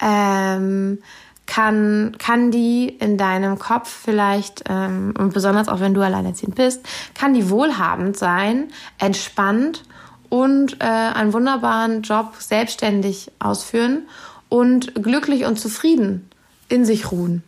[0.00, 0.98] ähm,
[1.46, 6.86] kann, kann die in deinem Kopf vielleicht, ähm, und besonders auch wenn du alleinerziehend bist,
[7.14, 8.68] kann die wohlhabend sein,
[8.98, 9.82] entspannt
[10.30, 14.08] und äh, einen wunderbaren Job selbstständig ausführen
[14.48, 16.30] und glücklich und zufrieden
[16.68, 17.42] in sich ruhen.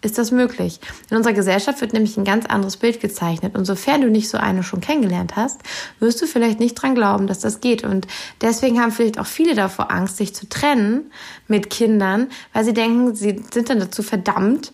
[0.00, 0.78] Ist das möglich?
[1.10, 3.56] In unserer Gesellschaft wird nämlich ein ganz anderes Bild gezeichnet.
[3.56, 5.60] Und sofern du nicht so eine schon kennengelernt hast,
[5.98, 7.82] wirst du vielleicht nicht dran glauben, dass das geht.
[7.82, 8.06] Und
[8.40, 11.10] deswegen haben vielleicht auch viele davor Angst, sich zu trennen
[11.48, 14.72] mit Kindern, weil sie denken, sie sind dann dazu verdammt,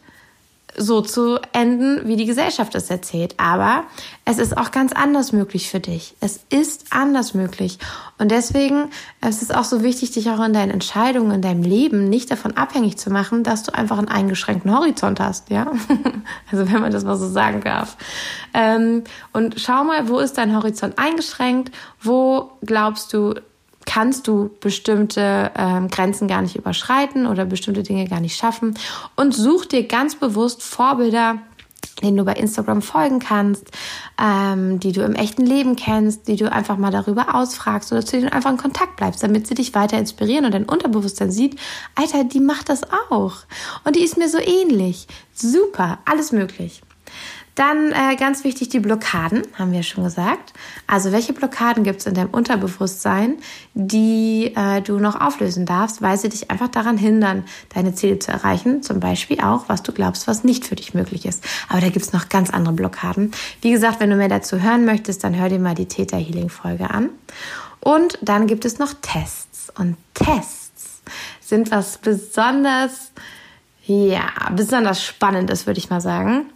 [0.77, 3.35] so zu enden, wie die Gesellschaft es erzählt.
[3.39, 3.85] Aber
[4.25, 6.17] es ist auch ganz anders möglich für dich.
[6.21, 7.79] Es ist anders möglich.
[8.19, 8.91] Und deswegen
[9.27, 12.57] ist es auch so wichtig, dich auch in deinen Entscheidungen, in deinem Leben nicht davon
[12.57, 15.71] abhängig zu machen, dass du einfach einen eingeschränkten Horizont hast, ja?
[16.51, 17.97] Also wenn man das mal so sagen darf.
[18.53, 21.75] Ähm, und schau mal, wo ist dein Horizont eingeschränkt?
[22.01, 23.35] Wo glaubst du,
[23.87, 28.79] kannst du bestimmte ähm, Grenzen gar nicht überschreiten oder bestimmte Dinge gar nicht schaffen
[29.17, 31.39] und such dir ganz bewusst Vorbilder,
[32.03, 33.71] denen du bei Instagram folgen kannst,
[34.21, 38.17] ähm, die du im echten Leben kennst, die du einfach mal darüber ausfragst oder zu
[38.17, 41.59] denen einfach in Kontakt bleibst, damit sie dich weiter inspirieren und dein Unterbewusstsein sieht,
[41.95, 43.35] Alter, die macht das auch
[43.85, 45.07] und die ist mir so ähnlich.
[45.35, 46.83] Super, alles möglich.
[47.55, 50.53] Dann äh, ganz wichtig die Blockaden, haben wir schon gesagt.
[50.89, 53.37] Also welche Blockaden gibt es in deinem Unterbewusstsein,
[53.75, 58.33] die äh, du noch auflösen darfst, weil sie dich einfach daran hindern, deine Ziele zu
[58.33, 58.83] erreichen.
[58.83, 61.45] Zum Beispiel auch, was du glaubst, was nicht für dich möglich ist.
[61.69, 63.31] Aber da gibt es noch ganz andere Blockaden.
[63.61, 66.49] Wie gesagt, wenn du mehr dazu hören möchtest, dann hör dir mal die Theta Healing
[66.49, 67.11] Folge an.
[67.79, 69.71] Und dann gibt es noch Tests.
[69.79, 71.03] Und Tests
[71.41, 73.13] sind was besonders,
[73.87, 74.25] ja,
[74.57, 76.47] besonders Spannendes, würde ich mal sagen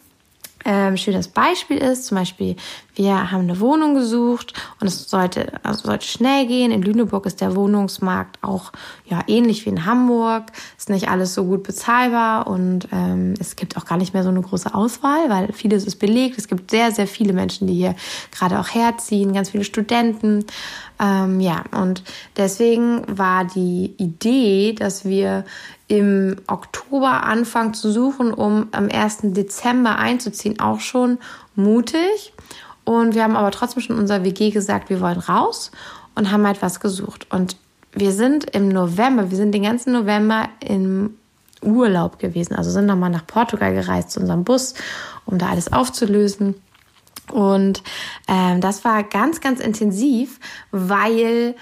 [0.68, 2.04] ähm, schönes Beispiel ist.
[2.04, 2.54] Zum Beispiel,
[2.94, 6.70] wir haben eine Wohnung gesucht und es sollte, also sollte schnell gehen.
[6.70, 8.72] In Lüneburg ist der Wohnungsmarkt auch
[9.07, 10.52] ja ähnlich wie in Hamburg.
[10.76, 14.28] Ist nicht alles so gut bezahlbar und ähm, es gibt auch gar nicht mehr so
[14.28, 16.37] eine große Auswahl, weil vieles ist belegt.
[16.37, 17.94] Es gibt sehr, sehr viele Menschen, die hier
[18.31, 20.44] gerade auch herziehen, ganz viele Studenten.
[21.00, 22.02] Ähm, ja, und
[22.37, 25.44] deswegen war die Idee, dass wir
[25.87, 29.18] im Oktober anfangen zu suchen, um am 1.
[29.22, 31.18] Dezember einzuziehen, auch schon
[31.54, 32.32] mutig.
[32.84, 35.70] Und wir haben aber trotzdem schon unser WG gesagt, wir wollen raus
[36.14, 37.26] und haben halt was gesucht.
[37.30, 37.56] Und
[37.92, 41.14] wir sind im November, wir sind den ganzen November im
[41.62, 42.54] Urlaub gewesen.
[42.54, 44.74] Also sind nochmal nach Portugal gereist zu unserem Bus,
[45.26, 46.54] um da alles aufzulösen.
[47.33, 47.83] Und
[48.29, 50.38] ähm, das war ganz, ganz intensiv,
[50.71, 51.55] weil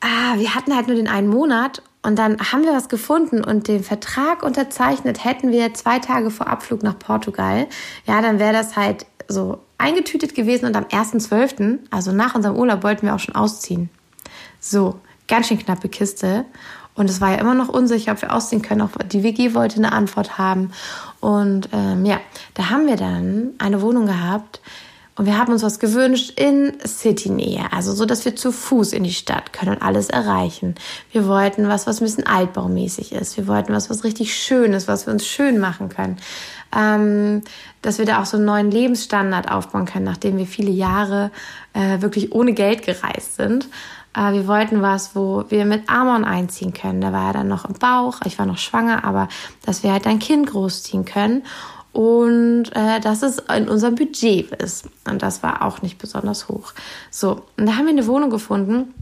[0.00, 3.68] ah, wir hatten halt nur den einen Monat und dann haben wir was gefunden und
[3.68, 7.68] den Vertrag unterzeichnet, hätten wir zwei Tage vor Abflug nach Portugal.
[8.06, 12.82] Ja, dann wäre das halt so eingetütet gewesen und am 1.12., also nach unserem Urlaub,
[12.82, 13.88] wollten wir auch schon ausziehen.
[14.58, 16.44] So, ganz schön knappe Kiste.
[16.94, 18.82] Und es war ja immer noch unsicher, ob wir ausziehen können.
[18.82, 20.72] Auch die WG wollte eine Antwort haben.
[21.20, 22.20] Und ähm, ja,
[22.54, 24.60] da haben wir dann eine Wohnung gehabt,
[25.14, 29.04] und wir haben uns was gewünscht in City-Nähe, also so, dass wir zu Fuß in
[29.04, 30.74] die Stadt können und alles erreichen.
[31.10, 33.36] Wir wollten was, was ein bisschen altbaumäßig ist.
[33.36, 36.16] Wir wollten was, was richtig schön ist, was wir uns schön machen können.
[36.74, 37.42] Ähm,
[37.82, 41.30] dass wir da auch so einen neuen Lebensstandard aufbauen können, nachdem wir viele Jahre
[41.74, 43.68] äh, wirklich ohne Geld gereist sind.
[44.14, 47.00] Äh, wir wollten was, wo wir mit Amon einziehen können.
[47.00, 49.28] Der war ja dann noch im Bauch, ich war noch schwanger, aber
[49.64, 51.42] dass wir halt ein Kind großziehen können
[51.92, 54.88] und äh, dass es in unserem Budget ist.
[55.08, 56.72] Und das war auch nicht besonders hoch.
[57.10, 58.94] So, und da haben wir eine Wohnung gefunden,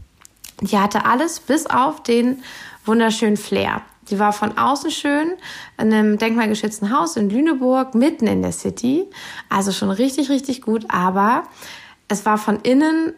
[0.61, 2.43] die hatte alles bis auf den
[2.85, 3.81] wunderschönen Flair.
[4.09, 5.33] Die war von außen schön,
[5.77, 9.09] in einem denkmalgeschützten Haus in Lüneburg, mitten in der City.
[9.47, 10.85] Also schon richtig, richtig gut.
[10.89, 11.43] Aber
[12.07, 13.13] es war von innen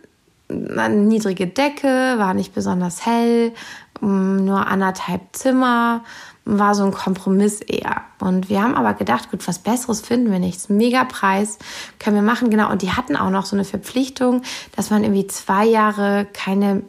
[0.77, 3.53] eine niedrige Decke, war nicht besonders hell,
[4.01, 6.03] mm, nur anderthalb Zimmer
[6.45, 8.01] war so ein Kompromiss eher.
[8.19, 10.69] Und wir haben aber gedacht, gut, was Besseres finden wir nicht.
[10.69, 11.57] Mega Preis
[11.99, 12.69] können wir machen, genau.
[12.69, 14.41] Und die hatten auch noch so eine Verpflichtung,
[14.75, 16.81] dass man irgendwie zwei Jahre keine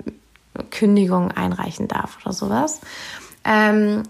[0.71, 2.81] Kündigung einreichen darf oder sowas.
[3.45, 4.03] Ähm,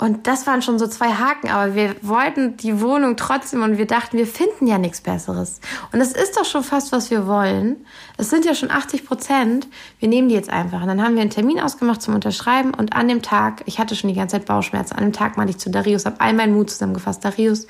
[0.00, 3.86] und das waren schon so zwei Haken, aber wir wollten die Wohnung trotzdem und wir
[3.86, 5.60] dachten, wir finden ja nichts Besseres.
[5.92, 7.84] Und das ist doch schon fast, was wir wollen.
[8.16, 9.66] Es sind ja schon 80 Prozent.
[9.98, 10.82] Wir nehmen die jetzt einfach.
[10.82, 13.96] Und dann haben wir einen Termin ausgemacht zum Unterschreiben und an dem Tag, ich hatte
[13.96, 16.54] schon die ganze Zeit Bauchschmerzen, an dem Tag meinte ich zu Darius, habe all meinen
[16.54, 17.24] Mut zusammengefasst.
[17.24, 17.66] Darius,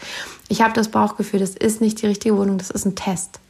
[0.50, 3.40] ich habe das Bauchgefühl, das ist nicht die richtige Wohnung, das ist ein Test.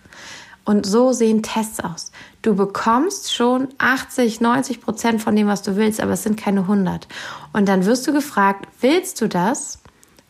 [0.69, 2.13] Und so sehen Tests aus.
[2.43, 6.61] Du bekommst schon 80, 90 Prozent von dem, was du willst, aber es sind keine
[6.61, 7.09] 100.
[7.55, 9.79] Und dann wirst du gefragt, willst du das?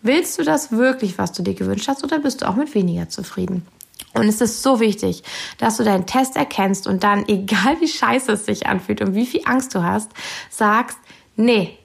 [0.01, 3.09] Willst du das wirklich, was du dir gewünscht hast, oder bist du auch mit weniger
[3.09, 3.67] zufrieden?
[4.15, 5.25] Und es ist so wichtig,
[5.59, 9.27] dass du deinen Test erkennst und dann, egal wie scheiße es sich anfühlt und wie
[9.27, 10.13] viel Angst du hast,
[10.51, 10.99] sagst,
[11.35, 11.77] nee,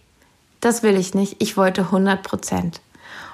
[0.60, 2.82] das will ich nicht, ich wollte 100 Prozent.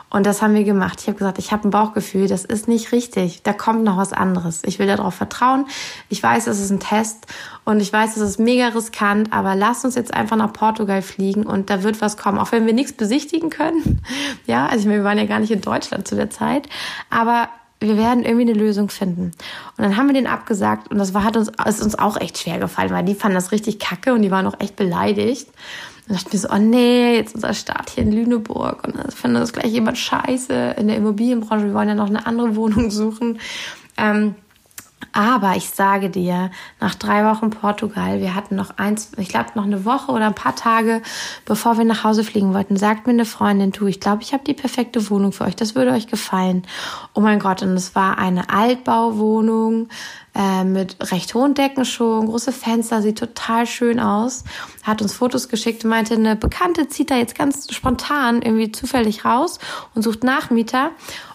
[0.10, 1.00] Und das haben wir gemacht.
[1.02, 3.44] Ich habe gesagt, ich habe ein Bauchgefühl, das ist nicht richtig.
[3.44, 4.62] Da kommt noch was anderes.
[4.66, 5.66] Ich will darauf vertrauen.
[6.10, 7.28] Ich weiß, es ist ein Test
[7.64, 11.46] und ich weiß, es ist mega riskant, aber lass uns jetzt einfach nach Portugal fliegen
[11.46, 12.40] und da wird was kommen.
[12.40, 14.02] Auch wenn wir nichts besichtigen können.
[14.46, 16.68] Ja, also ich meine, wir waren ja gar nicht in Deutschland zu der Zeit.
[17.12, 19.32] Aber wir werden irgendwie eine Lösung finden.
[19.78, 22.38] Und dann haben wir den abgesagt und das war, hat uns, ist uns auch echt
[22.38, 25.48] schwer gefallen, weil die fanden das richtig kacke und die waren auch echt beleidigt.
[26.10, 28.86] Und dachte mir so, oh nee, jetzt unser Start hier in Lüneburg.
[28.88, 31.68] Und dann findet das gleich jemand scheiße in der Immobilienbranche.
[31.68, 33.40] Wir wollen ja noch eine andere Wohnung suchen.
[33.96, 34.34] Ähm,
[35.14, 39.66] aber ich sage dir, nach drei Wochen Portugal, wir hatten noch eins, ich glaube noch
[39.66, 41.02] eine Woche oder ein paar Tage,
[41.46, 44.44] bevor wir nach Hause fliegen wollten, sagt mir eine Freundin, du, ich glaube, ich habe
[44.44, 46.64] die perfekte Wohnung für euch, das würde euch gefallen.
[47.14, 49.90] Oh mein Gott, und es war eine Altbauwohnung,
[50.36, 54.44] äh, mit recht hohen Decken schon, große Fenster, sieht total schön aus.
[54.84, 59.60] Hat uns Fotos geschickt meinte, eine Bekannte zieht da jetzt ganz spontan irgendwie zufällig raus
[59.96, 60.92] und sucht Nachmieter.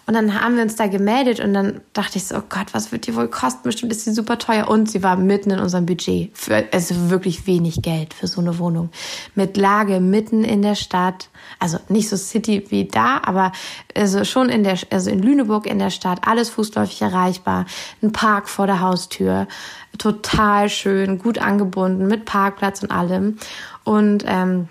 [0.06, 2.92] Und dann haben wir uns da gemeldet und dann dachte ich so, oh Gott, was
[2.92, 3.62] wird die wohl kosten?
[3.62, 4.68] Bestimmt ist sie super teuer.
[4.68, 6.36] Und sie war mitten in unserem Budget.
[6.36, 8.90] Für, also wirklich wenig Geld für so eine Wohnung.
[9.34, 11.28] Mit Lage mitten in der Stadt.
[11.58, 13.52] Also nicht so City wie da, aber
[13.94, 16.26] also schon in der, also in Lüneburg in der Stadt.
[16.26, 17.64] Alles fußläufig erreichbar.
[18.02, 19.48] Ein Park vor der Haustür.
[19.96, 23.38] Total schön, gut angebunden mit Parkplatz und allem.
[23.84, 24.68] Und ähm,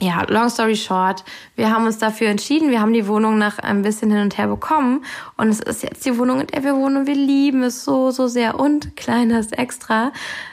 [0.00, 1.24] ja, long story short,
[1.56, 2.70] wir haben uns dafür entschieden.
[2.70, 5.04] Wir haben die Wohnung nach ein bisschen hin und her bekommen.
[5.36, 6.98] Und es ist jetzt die Wohnung, in der wir wohnen.
[6.98, 8.60] Und wir lieben es so, so sehr.
[8.60, 10.12] Und kleines Extra.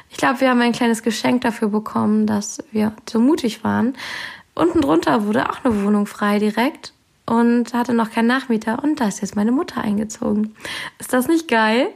[0.09, 3.95] Ich glaube, wir haben ein kleines Geschenk dafür bekommen, dass wir so mutig waren.
[4.55, 6.93] Unten drunter wurde auch eine Wohnung frei direkt
[7.25, 8.83] und hatte noch keinen Nachmieter.
[8.83, 10.55] Und da ist jetzt meine Mutter eingezogen.
[10.97, 11.89] Ist das nicht geil?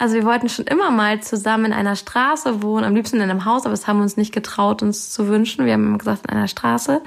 [0.00, 3.44] Also wir wollten schon immer mal zusammen in einer Straße wohnen, am liebsten in einem
[3.44, 5.66] Haus, aber es haben uns nicht getraut, uns zu wünschen.
[5.66, 7.02] Wir haben immer gesagt, in einer Straße.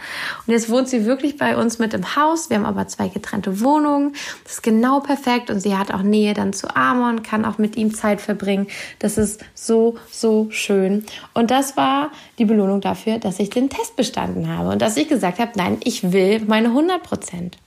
[0.46, 2.52] Und jetzt wohnt sie wirklich bei uns mit im Haus.
[2.52, 4.14] Wir haben aber zwei getrennte Wohnungen.
[4.44, 7.78] Das ist genau perfekt und sie hat auch Nähe dann zu Amon, kann auch mit
[7.78, 8.68] ihm Zeit verbringen.
[9.00, 11.04] Das ist so, so schön.
[11.34, 15.10] Und das war die Belohnung dafür, dass ich den Test bestanden habe und dass ich
[15.10, 17.58] gesagt habe, nein, ich will meine 100 Prozent.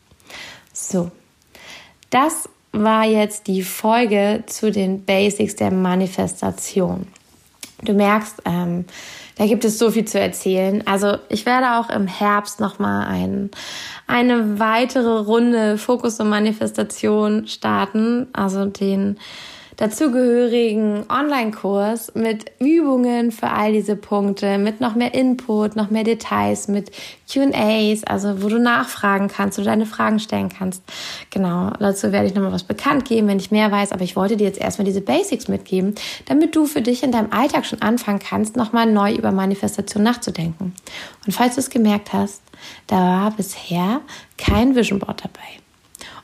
[0.73, 1.11] So.
[2.11, 2.49] Das
[2.83, 7.07] war jetzt die Folge zu den Basics der Manifestation.
[7.83, 8.87] Du merkst, ähm,
[9.37, 10.83] da gibt es so viel zu erzählen.
[10.87, 13.51] Also ich werde auch im Herbst nochmal ein,
[14.07, 18.29] eine weitere Runde Fokus und Manifestation starten.
[18.33, 19.19] Also den
[19.77, 26.69] dazugehörigen Online-Kurs mit Übungen für all diese Punkte, mit noch mehr Input, noch mehr Details,
[26.69, 26.91] mit
[27.31, 30.83] QAs, also wo du nachfragen kannst, wo du deine Fragen stellen kannst.
[31.31, 34.37] Genau, dazu werde ich nochmal was bekannt geben, wenn ich mehr weiß, aber ich wollte
[34.37, 35.95] dir jetzt erstmal diese Basics mitgeben,
[36.27, 40.75] damit du für dich in deinem Alltag schon anfangen kannst, nochmal neu über Manifestation nachzudenken.
[41.27, 42.43] Und falls du es gemerkt hast,
[42.87, 44.01] da war bisher
[44.39, 45.66] kein Vision Board dabei.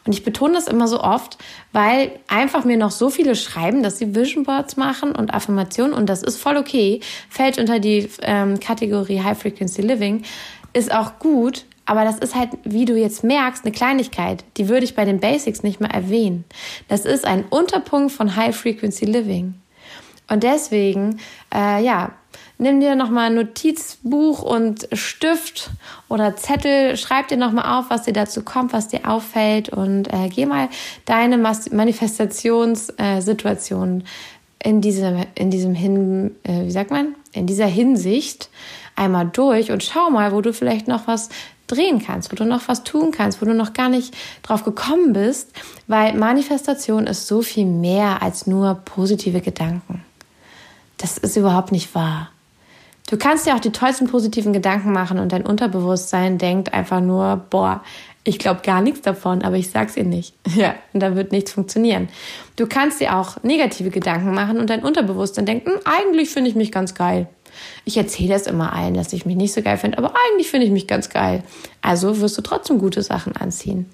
[0.05, 1.39] Und ich betone das immer so oft,
[1.73, 6.09] weil einfach mir noch so viele schreiben, dass sie Vision Boards machen und Affirmationen und
[6.09, 10.25] das ist voll okay, fällt unter die ähm, Kategorie High Frequency Living,
[10.73, 14.45] ist auch gut, aber das ist halt, wie du jetzt merkst, eine Kleinigkeit.
[14.57, 16.45] Die würde ich bei den Basics nicht mehr erwähnen.
[16.89, 19.55] Das ist ein Unterpunkt von High Frequency Living.
[20.29, 21.19] Und deswegen,
[21.55, 22.13] äh, ja,
[22.63, 25.71] nimm dir nochmal ein Notizbuch und Stift
[26.09, 30.29] oder Zettel, schreib dir nochmal auf, was dir dazu kommt, was dir auffällt und äh,
[30.29, 30.69] geh mal
[31.05, 34.05] deine Manifestationssituation
[34.63, 38.49] in diesem, in diesem Hin, äh, wie sagt man, in dieser Hinsicht
[38.97, 41.29] einmal durch und schau mal, wo du vielleicht noch was
[41.67, 45.13] drehen kannst, wo du noch was tun kannst, wo du noch gar nicht drauf gekommen
[45.13, 45.53] bist,
[45.87, 50.05] weil Manifestation ist so viel mehr als nur positive Gedanken.
[50.99, 52.31] Das ist überhaupt nicht wahr.
[53.13, 57.45] Du kannst dir auch die tollsten positiven Gedanken machen und dein Unterbewusstsein denkt einfach nur,
[57.51, 57.83] boah,
[58.25, 60.35] ich glaube gar nichts davon, aber ich sag's ihr nicht.
[60.57, 62.09] Ja, und da wird nichts funktionieren.
[62.57, 66.57] Du kannst dir auch negative Gedanken machen und dein Unterbewusstsein denkt, hm, eigentlich finde ich
[66.57, 67.29] mich ganz geil.
[67.85, 70.65] Ich erzähle das immer allen, dass ich mich nicht so geil finde, aber eigentlich finde
[70.65, 71.43] ich mich ganz geil.
[71.83, 73.91] Also wirst du trotzdem gute Sachen anziehen.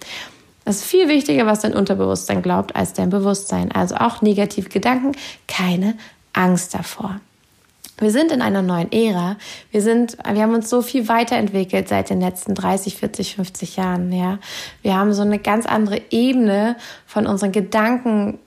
[0.65, 3.73] Das ist viel wichtiger, was dein Unterbewusstsein glaubt, als dein Bewusstsein.
[3.73, 5.17] Also auch negative Gedanken,
[5.49, 5.95] keine
[6.35, 7.21] Angst davor.
[8.01, 9.37] Wir sind in einer neuen Ära.
[9.73, 14.13] Wir sind, wir haben uns so viel weiterentwickelt seit den letzten 30, 40, 50 Jahren,
[14.13, 14.39] ja.
[14.83, 18.39] Wir haben so eine ganz andere Ebene von unseren Gedanken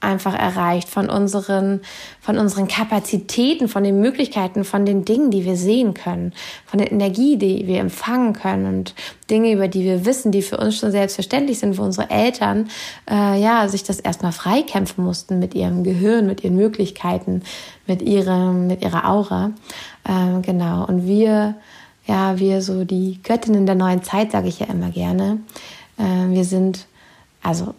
[0.00, 1.80] einfach erreicht, von unseren,
[2.20, 6.32] von unseren Kapazitäten, von den Möglichkeiten, von den Dingen, die wir sehen können,
[6.66, 8.94] von der Energie, die wir empfangen können und
[9.28, 12.68] Dinge, über die wir wissen, die für uns schon selbstverständlich sind, wo unsere Eltern
[13.10, 17.42] äh, ja sich das erstmal freikämpfen mussten mit ihrem Gehirn, mit ihren Möglichkeiten,
[17.86, 19.50] mit ihrem, mit ihrer Aura.
[20.08, 20.86] Ähm, genau.
[20.86, 21.56] Und wir,
[22.06, 25.40] ja, wir so die Göttinnen der neuen Zeit, sage ich ja immer gerne.
[25.98, 26.86] Äh, wir sind
[27.42, 27.74] also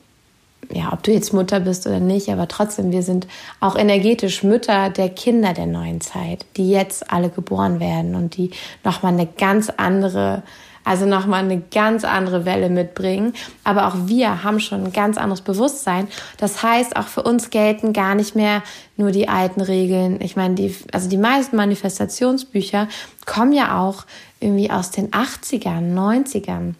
[0.72, 3.28] ja, ob du jetzt Mutter bist oder nicht, aber trotzdem, wir sind
[3.60, 8.52] auch energetisch Mütter der Kinder der neuen Zeit, die jetzt alle geboren werden und die
[8.84, 10.44] nochmal eine ganz andere,
[10.84, 13.34] also nochmal eine ganz andere Welle mitbringen.
[13.64, 16.08] Aber auch wir haben schon ein ganz anderes Bewusstsein.
[16.38, 18.62] Das heißt, auch für uns gelten gar nicht mehr
[18.96, 20.22] nur die alten Regeln.
[20.22, 22.88] Ich meine, die, also die meisten Manifestationsbücher
[23.26, 24.06] kommen ja auch
[24.40, 26.76] irgendwie aus den 80ern, 90ern.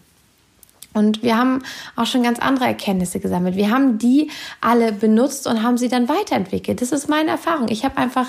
[0.92, 1.62] Und wir haben
[1.94, 3.56] auch schon ganz andere Erkenntnisse gesammelt.
[3.56, 6.82] Wir haben die alle benutzt und haben sie dann weiterentwickelt.
[6.82, 7.68] Das ist meine Erfahrung.
[7.68, 8.26] Ich habe einfach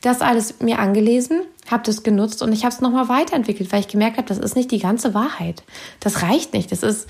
[0.00, 3.88] das alles mir angelesen, habe das genutzt und ich habe es nochmal weiterentwickelt, weil ich
[3.88, 5.64] gemerkt habe, das ist nicht die ganze Wahrheit.
[6.00, 6.70] Das reicht nicht.
[6.70, 7.08] Das ist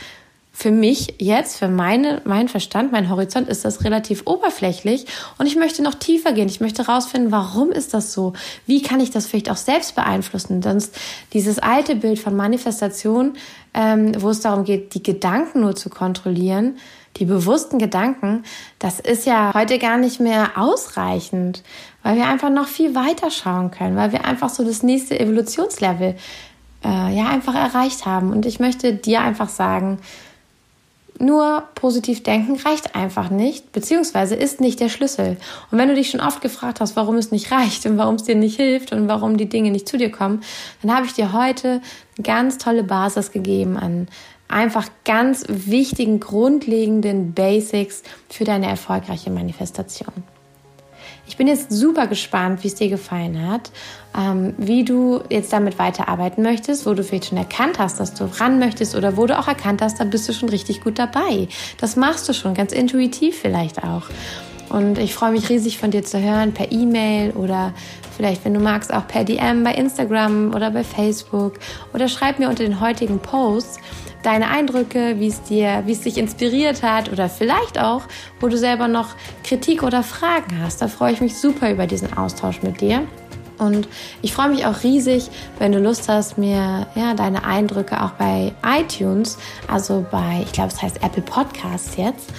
[0.57, 5.05] für mich jetzt, für meine, meinen Verstand, mein Horizont ist das relativ oberflächlich
[5.37, 6.49] und ich möchte noch tiefer gehen.
[6.49, 8.35] Ich möchte herausfinden, warum ist das so?
[8.65, 10.63] Wie kann ich das vielleicht auch selbst beeinflussen?
[10.63, 10.97] Sonst
[11.33, 13.33] dieses alte Bild von Manifestation,
[13.75, 16.79] ähm, wo es darum geht, die Gedanken nur zu kontrollieren,
[17.17, 18.45] die bewussten Gedanken,
[18.79, 21.65] das ist ja heute gar nicht mehr ausreichend,
[22.05, 26.15] weil wir einfach noch viel weiter schauen können, weil wir einfach so das nächste Evolutionslevel
[26.85, 28.31] äh, ja einfach erreicht haben.
[28.31, 29.99] Und ich möchte dir einfach sagen,
[31.19, 35.37] nur positiv denken reicht einfach nicht, beziehungsweise ist nicht der Schlüssel.
[35.71, 38.25] Und wenn du dich schon oft gefragt hast, warum es nicht reicht und warum es
[38.25, 40.43] dir nicht hilft und warum die Dinge nicht zu dir kommen,
[40.83, 41.81] dann habe ich dir heute
[42.17, 44.09] eine ganz tolle Basis gegeben an
[44.49, 50.13] einfach ganz wichtigen, grundlegenden Basics für deine erfolgreiche Manifestation.
[51.27, 53.71] Ich bin jetzt super gespannt, wie es dir gefallen hat,
[54.17, 58.25] ähm, wie du jetzt damit weiterarbeiten möchtest, wo du vielleicht schon erkannt hast, dass du
[58.25, 61.49] ran möchtest oder wo du auch erkannt hast, da bist du schon richtig gut dabei.
[61.81, 64.03] Das machst du schon, ganz intuitiv vielleicht auch.
[64.69, 67.73] Und ich freue mich riesig von dir zu hören per E-Mail oder
[68.17, 71.55] vielleicht, wenn du magst, auch per DM bei Instagram oder bei Facebook
[71.93, 73.79] oder schreib mir unter den heutigen Posts
[74.25, 78.03] deine Eindrücke, wie es dir, wie es dich inspiriert hat oder vielleicht auch,
[78.41, 79.11] wo du selber noch
[79.45, 80.83] Kritik oder Fragen hast.
[80.83, 83.07] Da freue ich mich super über diesen Austausch mit dir.
[83.59, 83.87] Und
[84.21, 88.53] ich freue mich auch riesig, wenn du Lust hast, mir ja, deine Eindrücke auch bei
[88.67, 92.31] iTunes, also bei, ich glaube, es heißt Apple Podcasts jetzt,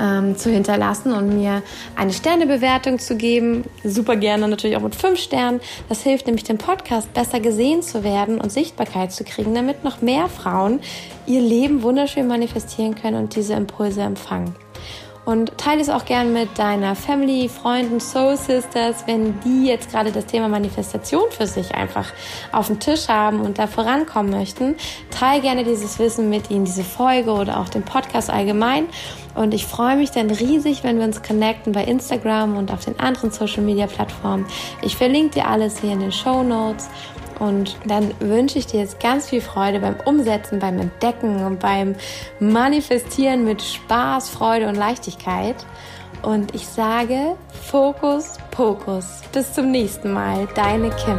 [0.00, 1.62] ähm, zu hinterlassen und mir
[1.96, 3.64] eine Sternebewertung zu geben.
[3.84, 5.60] Super gerne natürlich auch mit fünf Sternen.
[5.88, 10.02] Das hilft nämlich dem Podcast besser gesehen zu werden und Sichtbarkeit zu kriegen, damit noch
[10.02, 10.80] mehr Frauen
[11.26, 14.54] ihr Leben wunderschön manifestieren können und diese Impulse empfangen.
[15.24, 20.10] Und teile es auch gern mit deiner Family, Freunden, Soul Sisters, wenn die jetzt gerade
[20.10, 22.12] das Thema Manifestation für sich einfach
[22.50, 24.74] auf dem Tisch haben und da vorankommen möchten.
[25.10, 28.86] Teile gerne dieses Wissen mit ihnen, diese Folge oder auch den Podcast allgemein.
[29.34, 32.98] Und ich freue mich dann riesig, wenn wir uns connecten bei Instagram und auf den
[32.98, 34.46] anderen Social Media Plattformen.
[34.82, 36.88] Ich verlinke dir alles hier in den Show Notes.
[37.38, 41.94] Und dann wünsche ich dir jetzt ganz viel Freude beim Umsetzen, beim Entdecken und beim
[42.40, 45.56] Manifestieren mit Spaß, Freude und Leichtigkeit.
[46.22, 49.22] Und ich sage Fokus, Pokus.
[49.32, 50.48] Bis zum nächsten Mal.
[50.54, 51.18] Deine Kim.